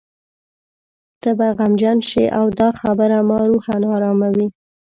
[1.21, 4.47] ته به غمجن شې او دا خبره ما روحاً اراموي.